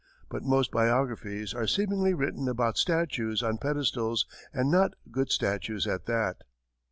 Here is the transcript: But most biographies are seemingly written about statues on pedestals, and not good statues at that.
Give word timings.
But 0.31 0.41
most 0.41 0.71
biographies 0.71 1.53
are 1.53 1.67
seemingly 1.67 2.15
written 2.15 2.47
about 2.49 2.79
statues 2.79 3.43
on 3.43 3.59
pedestals, 3.59 4.25
and 4.51 4.71
not 4.71 4.95
good 5.11 5.31
statues 5.31 5.85
at 5.85 6.07
that. 6.07 6.37